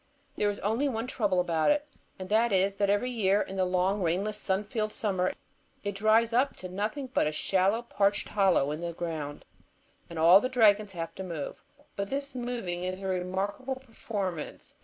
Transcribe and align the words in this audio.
There 0.35 0.49
is 0.49 0.57
only 0.61 0.89
one 0.89 1.05
trouble 1.05 1.39
about 1.39 1.69
it. 1.69 1.87
And 2.17 2.27
that 2.29 2.51
is, 2.51 2.77
that 2.77 2.89
every 2.89 3.11
year, 3.11 3.39
in 3.39 3.55
the 3.55 3.65
long, 3.65 4.01
rainless, 4.01 4.39
sun 4.39 4.63
filled 4.63 4.91
summer, 4.91 5.31
it 5.83 5.93
dries 5.93 6.33
up 6.33 6.55
to 6.55 6.69
nothing 6.69 7.11
but 7.13 7.27
a 7.27 7.31
shallow, 7.31 7.83
parched 7.83 8.29
hollow 8.29 8.71
in 8.71 8.81
the 8.81 8.93
ground, 8.93 9.45
and 10.09 10.17
all 10.17 10.41
the 10.41 10.49
dragons 10.49 10.93
have 10.93 11.13
to 11.13 11.23
move. 11.23 11.61
But 11.95 12.09
this 12.09 12.33
moving 12.33 12.83
is 12.83 13.03
a 13.03 13.07
remarkable 13.07 13.75
performance. 13.75 14.73